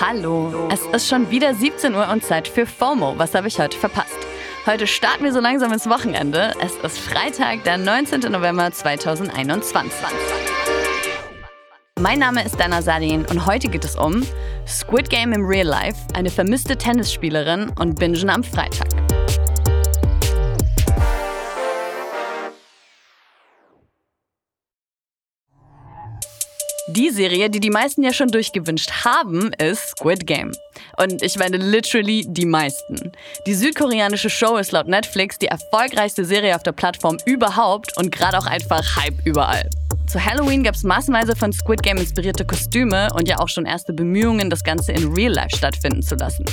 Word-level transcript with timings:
Hallo, 0.00 0.68
es 0.72 0.80
ist 0.86 1.08
schon 1.08 1.30
wieder 1.30 1.54
17 1.54 1.94
Uhr 1.94 2.08
und 2.08 2.24
Zeit 2.24 2.48
für 2.48 2.66
FOMO. 2.66 3.14
Was 3.16 3.32
habe 3.32 3.46
ich 3.46 3.60
heute 3.60 3.78
verpasst? 3.78 4.18
Heute 4.66 4.88
starten 4.88 5.22
wir 5.22 5.32
so 5.32 5.38
langsam 5.38 5.72
ins 5.72 5.88
Wochenende. 5.88 6.52
Es 6.60 6.74
ist 6.74 6.98
Freitag, 6.98 7.62
der 7.62 7.78
19. 7.78 8.20
November 8.32 8.72
2021. 8.72 9.92
Mein 12.00 12.18
Name 12.18 12.44
ist 12.44 12.58
Dana 12.58 12.82
Salin 12.82 13.24
und 13.26 13.46
heute 13.46 13.68
geht 13.68 13.84
es 13.84 13.94
um 13.94 14.26
Squid 14.66 15.10
Game 15.10 15.32
im 15.32 15.46
Real 15.46 15.68
Life, 15.68 15.98
eine 16.12 16.28
vermisste 16.28 16.76
Tennisspielerin 16.76 17.70
und 17.78 17.96
Bingen 18.00 18.30
am 18.30 18.42
Freitag. 18.42 18.93
Die 26.88 27.08
Serie, 27.08 27.48
die 27.48 27.60
die 27.60 27.70
meisten 27.70 28.02
ja 28.02 28.12
schon 28.12 28.28
durchgewünscht 28.28 29.04
haben, 29.06 29.52
ist 29.54 29.96
Squid 29.96 30.26
Game. 30.26 30.52
Und 30.98 31.22
ich 31.22 31.38
meine 31.38 31.56
literally 31.56 32.26
die 32.28 32.44
meisten. 32.44 33.12
Die 33.46 33.54
südkoreanische 33.54 34.28
Show 34.28 34.56
ist 34.58 34.72
laut 34.72 34.86
Netflix 34.86 35.38
die 35.38 35.46
erfolgreichste 35.46 36.26
Serie 36.26 36.54
auf 36.54 36.62
der 36.62 36.72
Plattform 36.72 37.16
überhaupt 37.24 37.96
und 37.96 38.12
gerade 38.12 38.36
auch 38.36 38.46
einfach 38.46 38.96
Hype 38.96 39.24
überall. 39.24 39.70
Zu 40.08 40.22
Halloween 40.22 40.62
gab 40.62 40.74
es 40.74 40.82
massenweise 40.82 41.34
von 41.34 41.54
Squid 41.54 41.82
Game 41.82 41.96
inspirierte 41.96 42.44
Kostüme 42.44 43.08
und 43.14 43.28
ja 43.28 43.38
auch 43.38 43.48
schon 43.48 43.64
erste 43.64 43.94
Bemühungen, 43.94 44.50
das 44.50 44.62
Ganze 44.62 44.92
in 44.92 45.14
Real 45.14 45.32
Life 45.32 45.56
stattfinden 45.56 46.02
zu 46.02 46.16
lassen. 46.16 46.44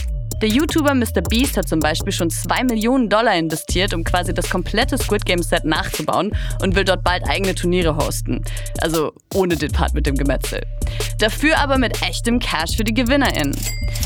Der 0.41 0.49
YouTuber 0.49 0.95
Mr. 0.95 1.21
Beast 1.29 1.55
hat 1.55 1.67
zum 1.67 1.79
Beispiel 1.79 2.11
schon 2.11 2.31
2 2.31 2.63
Millionen 2.63 3.09
Dollar 3.09 3.35
investiert, 3.35 3.93
um 3.93 4.03
quasi 4.03 4.33
das 4.33 4.49
komplette 4.49 4.97
Squid 4.97 5.23
Game 5.23 5.43
Set 5.43 5.65
nachzubauen 5.65 6.35
und 6.63 6.73
will 6.73 6.83
dort 6.83 7.03
bald 7.03 7.29
eigene 7.29 7.53
Turniere 7.53 7.95
hosten. 7.95 8.43
Also 8.79 9.13
ohne 9.35 9.55
den 9.55 9.71
Part 9.71 9.93
mit 9.93 10.07
dem 10.07 10.15
Gemetzel. 10.15 10.65
Dafür 11.19 11.59
aber 11.59 11.77
mit 11.77 12.01
echtem 12.01 12.39
Cash 12.39 12.75
für 12.75 12.83
die 12.83 12.93
GewinnerInnen. 12.95 13.55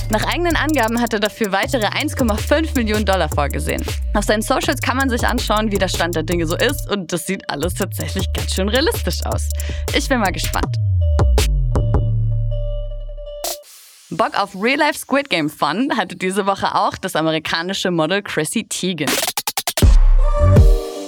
Nach 0.09 0.25
eigenen 0.25 0.57
Angaben 0.57 0.99
hat 0.99 1.13
er 1.13 1.21
dafür 1.21 1.53
weitere 1.53 1.85
1,5 1.85 2.75
Millionen 2.75 3.05
Dollar 3.05 3.29
vorgesehen. 3.29 3.81
Auf 4.13 4.25
seinen 4.25 4.41
Socials 4.41 4.81
kann 4.81 4.97
man 4.97 5.09
sich 5.09 5.25
anschauen, 5.25 5.71
wie 5.71 5.77
der 5.77 5.87
Stand 5.87 6.15
der 6.15 6.23
Dinge 6.23 6.47
so 6.47 6.57
ist 6.57 6.91
und 6.91 7.13
das 7.13 7.25
sieht 7.25 7.49
alles 7.49 7.75
tatsächlich 7.75 8.31
ganz 8.33 8.53
schön 8.53 8.67
realistisch 8.67 9.25
aus. 9.25 9.47
Ich 9.95 10.09
bin 10.09 10.19
mal 10.19 10.31
gespannt. 10.33 10.77
Bock 14.17 14.39
auf 14.39 14.55
Real-Life 14.55 14.99
Squid 14.99 15.29
Game 15.29 15.49
Fun 15.49 15.91
hatte 15.97 16.15
diese 16.15 16.45
Woche 16.45 16.73
auch 16.75 16.95
das 16.95 17.15
amerikanische 17.15 17.91
Model 17.91 18.21
Chrissy 18.21 18.65
Teigen. 18.67 19.09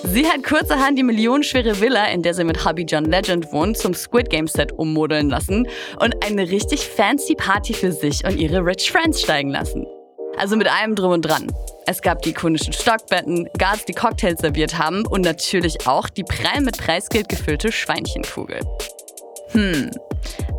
Sie 0.03 0.25
hat 0.25 0.43
kurzerhand 0.43 0.97
die 0.97 1.03
millionenschwere 1.03 1.79
Villa, 1.79 2.05
in 2.05 2.23
der 2.23 2.33
sie 2.33 2.43
mit 2.43 2.65
Hubby 2.65 2.83
John 2.83 3.05
Legend 3.05 3.51
wohnt, 3.51 3.77
zum 3.77 3.93
Squid 3.93 4.29
Game 4.29 4.47
Set 4.47 4.71
ummodeln 4.73 5.29
lassen 5.29 5.67
und 5.99 6.25
eine 6.25 6.49
richtig 6.49 6.87
fancy 6.87 7.35
Party 7.35 7.73
für 7.73 7.91
sich 7.91 8.25
und 8.25 8.37
ihre 8.37 8.65
Rich 8.65 8.91
Friends 8.91 9.21
steigen 9.21 9.51
lassen. 9.51 9.85
Also 10.37 10.55
mit 10.55 10.67
allem 10.67 10.95
drum 10.95 11.11
und 11.11 11.21
dran. 11.21 11.51
Es 11.85 12.01
gab 12.01 12.21
die 12.21 12.31
ikonischen 12.31 12.73
Stockbetten, 12.73 13.47
Guards, 13.57 13.85
die 13.85 13.93
Cocktails 13.93 14.41
serviert 14.41 14.77
haben 14.77 15.05
und 15.05 15.21
natürlich 15.21 15.87
auch 15.87 16.09
die 16.09 16.23
prall 16.23 16.61
mit 16.61 16.77
Preisgeld 16.77 17.29
gefüllte 17.29 17.71
Schweinchenkugel. 17.71 18.59
Hm, 19.57 19.89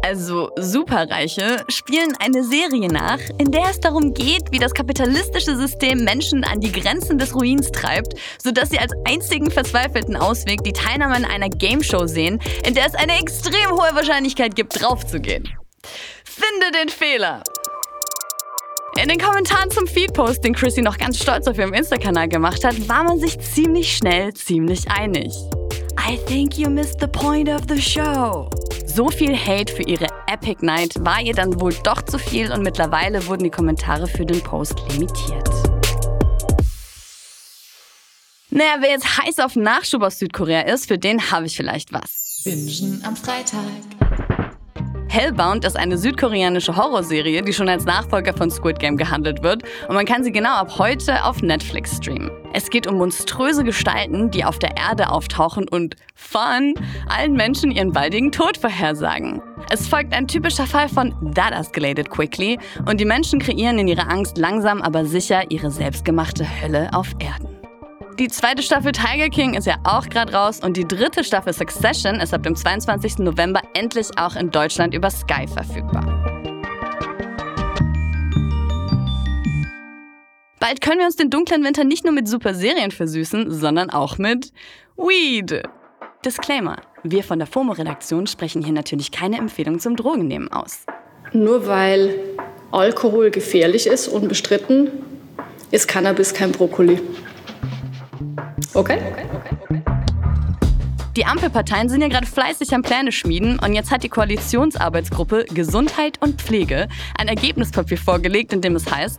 also 0.03 0.51
Superreiche, 0.59 1.63
spielen 1.69 2.17
eine 2.19 2.43
Serie 2.43 2.89
nach, 2.89 3.21
in 3.39 3.53
der 3.53 3.71
es 3.71 3.79
darum 3.79 4.13
geht, 4.13 4.51
wie 4.51 4.59
das 4.59 4.75
kapitalistische 4.75 5.57
System 5.57 6.03
Menschen 6.03 6.43
an 6.43 6.59
die 6.59 6.73
Grenzen 6.73 7.17
des 7.17 7.33
Ruins 7.33 7.71
treibt, 7.71 8.15
sodass 8.43 8.71
sie 8.71 8.79
als 8.81 8.93
einzigen 9.05 9.53
verzweifelten 9.53 10.17
Ausweg 10.17 10.65
die 10.65 10.73
Teilnahme 10.73 11.15
an 11.15 11.25
einer 11.25 11.49
Gameshow 11.49 12.09
sehen, 12.09 12.41
in 12.67 12.75
der 12.75 12.87
es 12.87 12.97
eine 12.97 13.21
extrem 13.21 13.71
hohe 13.71 13.95
Wahrscheinlichkeit 13.95 14.57
gibt, 14.57 14.83
draufzugehen. 14.83 15.49
Finde 16.25 16.77
den 16.77 16.89
Fehler! 16.89 17.45
In 19.01 19.09
den 19.09 19.19
Kommentaren 19.19 19.71
zum 19.71 19.87
Feedpost, 19.87 20.43
den 20.43 20.57
Chrissy 20.57 20.83
noch 20.83 20.99
ganz 20.99 21.23
stolz 21.23 21.47
auf 21.47 21.57
ihrem 21.57 21.73
Insta-Kanal 21.73 22.27
gemacht 22.27 22.65
hat, 22.65 22.89
war 22.89 23.05
man 23.05 23.21
sich 23.21 23.39
ziemlich 23.39 23.97
schnell 23.97 24.35
ziemlich 24.35 24.91
einig. 24.91 25.33
I 26.01 26.17
think 26.17 26.57
you 26.57 26.71
missed 26.71 27.01
the 27.01 27.07
point 27.07 27.49
of 27.49 27.69
the 27.69 27.81
show. 27.81 28.49
So 28.99 29.11
viel 29.11 29.37
Hate 29.37 29.73
für 29.73 29.85
ihre 29.85 30.09
Epic 30.27 30.57
Night 30.67 30.93
war 30.99 31.21
ihr 31.21 31.33
dann 31.33 31.61
wohl 31.61 31.73
doch 31.85 32.03
zu 32.03 32.19
viel 32.19 32.51
und 32.51 32.65
mittlerweile 32.65 33.25
wurden 33.29 33.45
die 33.45 33.51
Kommentare 33.51 34.09
für 34.09 34.27
den 34.27 34.43
Post 34.43 34.75
limitiert. 34.91 35.49
Naja, 38.51 38.79
wer 38.81 38.91
jetzt 38.91 39.19
heiß 39.19 39.39
auf 39.39 39.55
Nachschub 39.55 40.03
aus 40.03 40.19
Südkorea 40.19 40.63
ist, 40.63 40.89
für 40.89 40.99
den 40.99 41.31
habe 41.31 41.47
ich 41.47 41.57
vielleicht 41.57 41.93
was. 41.93 42.41
Bingen 42.43 43.01
am 43.05 43.15
Freitag. 43.15 43.98
Hellbound 45.09 45.65
ist 45.65 45.77
eine 45.77 45.97
südkoreanische 45.97 46.77
Horrorserie, 46.77 47.43
die 47.43 47.55
schon 47.55 47.69
als 47.69 47.87
Nachfolger 47.87 48.35
von 48.35 48.51
Squid 48.51 48.79
Game 48.79 48.99
gehandelt 48.99 49.43
wird 49.43 49.63
und 49.89 49.95
man 49.95 50.05
kann 50.05 50.23
sie 50.23 50.33
genau 50.33 50.53
ab 50.53 50.79
heute 50.79 51.25
auf 51.25 51.41
Netflix 51.41 51.97
streamen. 51.97 52.31
Es 52.53 52.69
geht 52.69 52.87
um 52.87 52.99
monströse 52.99 53.65
Gestalten, 53.65 54.31
die 54.31 54.45
auf 54.45 54.59
der 54.59 54.77
Erde 54.77 55.11
auftauchen 55.11 55.67
und 55.67 55.97
fun 56.15 56.75
allen 57.09 57.33
Menschen 57.33 57.71
ihren 57.71 57.93
baldigen 57.93 58.33
Tod 58.33 58.59
vorhersagen. 58.59 59.43
Es 59.71 59.89
folgt 59.89 60.13
ein 60.13 60.29
typischer 60.29 60.67
Fall 60.67 60.89
von 60.89 61.15
That 61.35 61.53
escalated 61.53 62.11
quickly 62.11 62.59
und 62.87 63.01
die 63.01 63.07
Menschen 63.07 63.39
kreieren 63.39 63.79
in 63.79 63.89
ihrer 63.89 64.11
Angst 64.11 64.37
langsam 64.37 64.83
aber 64.83 65.07
sicher 65.07 65.51
ihre 65.51 65.71
selbstgemachte 65.71 66.47
Hölle 66.61 66.91
auf 66.93 67.15
Erden. 67.19 67.58
Die 68.19 68.27
zweite 68.27 68.65
Staffel 68.65 68.91
Tiger 68.91 69.29
King 69.29 69.55
ist 69.55 69.69
ja 69.69 69.77
auch 69.85 70.09
gerade 70.09 70.33
raus 70.33 70.59
und 70.59 70.77
die 70.77 70.89
dritte 70.89 71.23
Staffel 71.23 71.53
Succession 71.53 72.17
ist 72.17 72.35
ab 72.35 72.43
dem 72.43 72.57
22. 72.57 73.19
November 73.19 73.63
endlich 73.75 74.09
auch 74.17 74.35
in 74.35 74.51
Deutschland 74.51 74.93
über 74.93 75.09
Sky 75.09 75.47
verfügbar. 75.47 76.05
Bald 80.59 80.81
können 80.81 80.99
wir 80.99 81.07
uns 81.07 81.15
den 81.15 81.31
dunklen 81.31 81.63
Winter 81.63 81.85
nicht 81.85 82.05
nur 82.05 82.13
mit 82.13 82.27
super 82.27 82.55
Serien 82.55 82.91
versüßen, 82.91 83.53
sondern 83.53 83.91
auch 83.91 84.19
mit 84.19 84.53
Weed. 84.97 85.63
Disclaimer: 86.25 86.79
Wir 87.05 87.23
von 87.23 87.39
der 87.39 87.47
FOMO-Redaktion 87.47 88.27
sprechen 88.27 88.65
hier 88.65 88.75
natürlich 88.75 89.13
keine 89.13 89.39
Empfehlung 89.39 89.79
zum 89.79 89.95
Drogennehmen 89.95 90.51
aus. 90.51 90.87
Nur 91.33 91.69
weil 91.69 92.19
Alkohol 92.73 93.31
gefährlich 93.31 93.87
ist, 93.87 94.09
unbestritten, 94.09 94.91
ist 95.71 95.87
Cannabis 95.87 96.35
kein 96.35 96.51
Brokkoli. 96.51 97.01
Okay? 98.75 98.99
Die 101.17 101.27
Ampelparteien 101.27 101.89
sind 101.89 102.01
ja 102.01 102.09
gerade 102.09 102.27
fleißig 102.27 102.73
am 102.75 102.83
Pläne 102.83 103.11
schmieden 103.11 103.59
und 103.59 103.73
jetzt 103.73 103.91
hat 103.91 104.05
die 104.05 104.09
Koalitionsarbeitsgruppe 104.09 105.47
Gesundheit 105.53 106.17
und 106.23 106.41
Pflege 106.41 106.87
ein 107.19 107.27
Ergebnispapier 107.27 107.99
vorgelegt, 107.99 108.53
in 108.53 108.61
dem 108.61 108.77
es 108.77 108.89
heißt, 108.89 109.19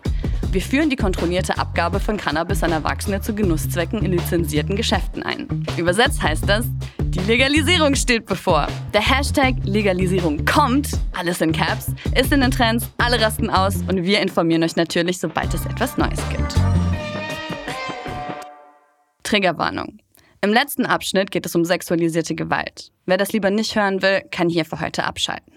wir 0.51 0.61
führen 0.61 0.89
die 0.89 0.95
kontrollierte 0.95 1.57
Abgabe 1.57 1.99
von 1.99 2.15
Cannabis 2.15 2.63
an 2.63 2.71
Erwachsene 2.71 3.19
zu 3.21 3.35
Genusszwecken 3.35 4.01
in 4.03 4.13
lizenzierten 4.13 4.75
Geschäften 4.75 5.23
ein. 5.23 5.65
Übersetzt 5.77 6.23
heißt 6.23 6.47
das, 6.47 6.65
die 6.99 7.19
Legalisierung 7.19 7.95
steht 7.95 8.25
bevor. 8.25 8.67
Der 8.93 9.01
Hashtag 9.01 9.55
Legalisierung 9.63 10.45
kommt, 10.45 10.89
alles 11.17 11.41
in 11.41 11.51
Caps, 11.51 11.87
ist 12.15 12.31
in 12.31 12.41
den 12.41 12.51
Trends, 12.51 12.89
alle 12.97 13.19
rasten 13.19 13.49
aus 13.49 13.75
und 13.87 14.03
wir 14.03 14.21
informieren 14.21 14.63
euch 14.63 14.75
natürlich, 14.75 15.19
sobald 15.19 15.53
es 15.53 15.65
etwas 15.65 15.97
Neues 15.97 16.21
gibt. 16.29 16.55
Triggerwarnung. 19.29 19.99
Im 20.41 20.51
letzten 20.51 20.87
Abschnitt 20.87 21.29
geht 21.29 21.45
es 21.45 21.53
um 21.53 21.63
sexualisierte 21.63 22.33
Gewalt. 22.33 22.91
Wer 23.05 23.17
das 23.17 23.31
lieber 23.31 23.51
nicht 23.51 23.75
hören 23.75 24.01
will, 24.01 24.23
kann 24.31 24.49
hier 24.49 24.65
für 24.65 24.79
heute 24.79 25.03
abschalten. 25.03 25.53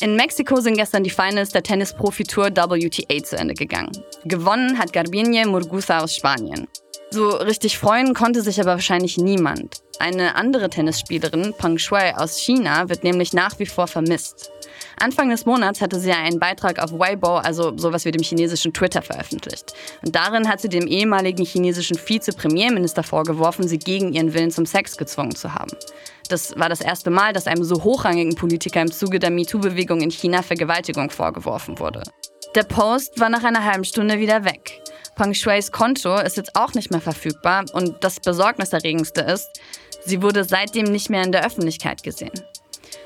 In 0.00 0.14
Mexiko 0.14 0.60
sind 0.60 0.76
gestern 0.76 1.02
die 1.02 1.10
Finals 1.10 1.48
der 1.48 1.62
Tennisprofi-Tour 1.62 2.50
WTA 2.50 3.24
zu 3.24 3.38
Ende 3.38 3.54
gegangen. 3.54 3.92
Gewonnen 4.24 4.78
hat 4.78 4.92
Garbiñe 4.92 5.46
Murguza 5.46 6.00
aus 6.00 6.14
Spanien. 6.14 6.68
So 7.10 7.30
richtig 7.30 7.78
freuen 7.78 8.12
konnte 8.12 8.42
sich 8.42 8.60
aber 8.60 8.72
wahrscheinlich 8.72 9.16
niemand. 9.16 9.82
Eine 10.00 10.36
andere 10.36 10.70
Tennisspielerin, 10.70 11.54
Peng 11.58 11.76
Shuai 11.76 12.16
aus 12.16 12.38
China, 12.38 12.88
wird 12.88 13.02
nämlich 13.02 13.32
nach 13.32 13.58
wie 13.58 13.66
vor 13.66 13.88
vermisst. 13.88 14.52
Anfang 15.00 15.30
des 15.30 15.44
Monats 15.44 15.80
hatte 15.80 15.98
sie 15.98 16.12
einen 16.12 16.38
Beitrag 16.38 16.78
auf 16.78 16.92
Weibo, 16.92 17.38
also 17.38 17.76
sowas 17.76 18.04
wie 18.04 18.12
dem 18.12 18.22
chinesischen 18.22 18.72
Twitter, 18.72 19.02
veröffentlicht. 19.02 19.74
Und 20.04 20.14
darin 20.14 20.48
hat 20.48 20.60
sie 20.60 20.68
dem 20.68 20.86
ehemaligen 20.86 21.44
chinesischen 21.44 21.98
Vize-Premierminister 21.98 23.02
vorgeworfen, 23.02 23.66
sie 23.66 23.78
gegen 23.78 24.12
ihren 24.12 24.34
Willen 24.34 24.52
zum 24.52 24.66
Sex 24.66 24.96
gezwungen 24.96 25.34
zu 25.34 25.52
haben. 25.54 25.72
Das 26.28 26.56
war 26.56 26.68
das 26.68 26.80
erste 26.80 27.10
Mal, 27.10 27.32
dass 27.32 27.48
einem 27.48 27.64
so 27.64 27.82
hochrangigen 27.82 28.36
Politiker 28.36 28.80
im 28.80 28.92
Zuge 28.92 29.18
der 29.18 29.30
MeToo-Bewegung 29.30 30.00
in 30.00 30.10
China 30.10 30.42
Vergewaltigung 30.42 31.10
vorgeworfen 31.10 31.78
wurde. 31.80 32.02
Der 32.54 32.64
Post 32.64 33.18
war 33.18 33.30
nach 33.30 33.44
einer 33.44 33.64
halben 33.64 33.84
Stunde 33.84 34.18
wieder 34.18 34.44
weg. 34.44 34.80
Peng 35.18 35.34
Shuais 35.34 35.72
Konto 35.72 36.16
ist 36.20 36.36
jetzt 36.36 36.54
auch 36.54 36.74
nicht 36.74 36.92
mehr 36.92 37.00
verfügbar 37.00 37.64
und 37.72 37.96
das 38.04 38.20
Besorgniserregendste 38.20 39.22
ist, 39.22 39.48
sie 40.04 40.22
wurde 40.22 40.44
seitdem 40.44 40.86
nicht 40.86 41.10
mehr 41.10 41.22
in 41.22 41.32
der 41.32 41.44
Öffentlichkeit 41.44 42.02
gesehen. 42.02 42.32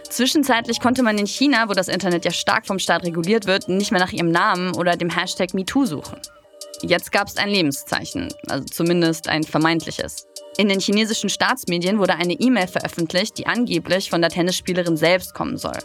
Zwischenzeitlich 0.09 0.81
konnte 0.81 1.03
man 1.03 1.19
in 1.19 1.27
China, 1.27 1.69
wo 1.69 1.73
das 1.73 1.89
Internet 1.89 2.25
ja 2.25 2.33
stark 2.33 2.67
vom 2.67 2.79
Staat 2.79 3.05
reguliert 3.05 3.47
wird, 3.47 3.69
nicht 3.69 3.93
mehr 3.93 4.01
nach 4.01 4.13
ihrem 4.13 4.31
Namen 4.31 4.77
oder 4.77 4.97
dem 4.97 5.09
Hashtag 5.09 5.55
MeToo 5.55 5.87
suchen. 5.87 6.21
Jetzt 6.83 7.13
gab 7.13 7.29
es 7.29 7.37
ein 7.37 7.49
Lebenszeichen, 7.49 8.29
also 8.49 8.65
zumindest 8.65 9.29
ein 9.29 9.45
vermeintliches. 9.45 10.27
In 10.59 10.69
den 10.69 10.81
chinesischen 10.81 11.31
Staatsmedien 11.31 11.99
wurde 11.99 12.15
eine 12.15 12.35
E-Mail 12.35 12.67
veröffentlicht, 12.67 13.39
die 13.39 13.47
angeblich 13.47 14.11
von 14.11 14.21
der 14.21 14.31
Tennisspielerin 14.31 14.99
selbst 14.99 15.33
kommen 15.33 15.57
soll. 15.57 15.79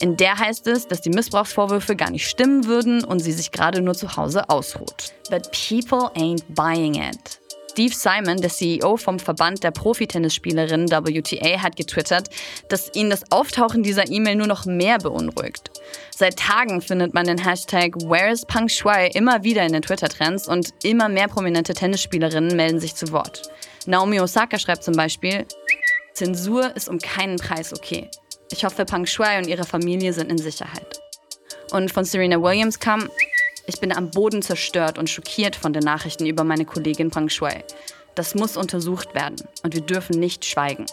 In 0.00 0.16
der 0.16 0.38
heißt 0.38 0.66
es, 0.68 0.88
dass 0.88 1.02
die 1.02 1.10
Missbrauchsvorwürfe 1.10 1.96
gar 1.96 2.10
nicht 2.10 2.26
stimmen 2.26 2.64
würden 2.64 3.04
und 3.04 3.18
sie 3.18 3.32
sich 3.32 3.52
gerade 3.52 3.82
nur 3.82 3.94
zu 3.94 4.16
Hause 4.16 4.48
ausruht. 4.48 5.12
But 5.28 5.50
people 5.52 6.10
ain't 6.14 6.44
buying 6.48 6.94
it. 6.94 7.40
Steve 7.76 7.94
Simon, 7.94 8.40
der 8.40 8.48
CEO 8.48 8.96
vom 8.96 9.18
Verband 9.18 9.62
der 9.62 9.70
Profitennisspielerinnen 9.70 10.90
WTA, 10.90 11.62
hat 11.62 11.76
getwittert, 11.76 12.30
dass 12.70 12.90
ihn 12.94 13.10
das 13.10 13.30
Auftauchen 13.30 13.82
dieser 13.82 14.10
E-Mail 14.10 14.36
nur 14.36 14.46
noch 14.46 14.64
mehr 14.64 14.96
beunruhigt. 14.96 15.70
Seit 16.10 16.38
Tagen 16.38 16.80
findet 16.80 17.12
man 17.12 17.26
den 17.26 17.36
Hashtag 17.36 17.94
Where 17.96 18.32
is 18.32 18.46
Peng 18.46 18.70
Shuai 18.70 19.08
immer 19.08 19.44
wieder 19.44 19.62
in 19.66 19.74
den 19.74 19.82
Twitter-Trends 19.82 20.48
und 20.48 20.72
immer 20.84 21.10
mehr 21.10 21.28
prominente 21.28 21.74
Tennisspielerinnen 21.74 22.56
melden 22.56 22.80
sich 22.80 22.94
zu 22.94 23.12
Wort. 23.12 23.42
Naomi 23.84 24.20
Osaka 24.20 24.58
schreibt 24.58 24.82
zum 24.82 24.94
Beispiel, 24.94 25.44
Zensur 26.14 26.74
ist 26.76 26.88
um 26.88 26.98
keinen 26.98 27.36
Preis 27.36 27.74
okay. 27.74 28.08
Ich 28.50 28.64
hoffe, 28.64 28.86
Peng 28.86 29.04
Shuai 29.04 29.36
und 29.36 29.48
ihre 29.48 29.64
Familie 29.64 30.14
sind 30.14 30.30
in 30.30 30.38
Sicherheit. 30.38 30.98
Und 31.72 31.92
von 31.92 32.06
Serena 32.06 32.40
Williams 32.40 32.80
kam, 32.80 33.10
ich 33.66 33.80
bin 33.80 33.92
am 33.92 34.10
Boden 34.10 34.42
zerstört 34.42 34.98
und 34.98 35.10
schockiert 35.10 35.56
von 35.56 35.72
den 35.72 35.82
Nachrichten 35.82 36.26
über 36.26 36.44
meine 36.44 36.64
Kollegin 36.64 37.10
Peng 37.10 37.28
Shui. 37.28 37.64
Das 38.14 38.34
muss 38.34 38.56
untersucht 38.56 39.14
werden 39.14 39.36
und 39.62 39.74
wir 39.74 39.82
dürfen 39.82 40.18
nicht 40.18 40.44
schweigen. 40.44 40.86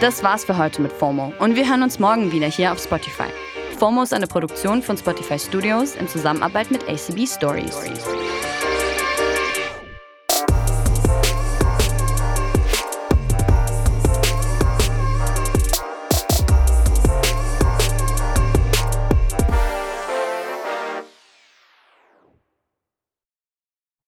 Das 0.00 0.22
war's 0.22 0.44
für 0.44 0.58
heute 0.58 0.82
mit 0.82 0.92
FOMO 0.92 1.32
und 1.38 1.56
wir 1.56 1.68
hören 1.68 1.82
uns 1.82 1.98
morgen 1.98 2.30
wieder 2.32 2.48
hier 2.48 2.72
auf 2.72 2.82
Spotify. 2.82 3.28
FOMO 3.78 4.02
ist 4.02 4.12
eine 4.12 4.26
Produktion 4.26 4.82
von 4.82 4.96
Spotify 4.96 5.38
Studios 5.38 5.94
in 5.96 6.08
Zusammenarbeit 6.08 6.70
mit 6.70 6.86
ACB 6.88 7.26
Stories. 7.26 7.76